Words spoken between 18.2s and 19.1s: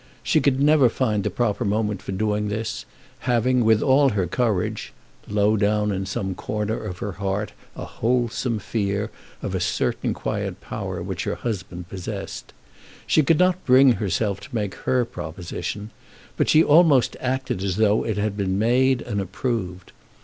been made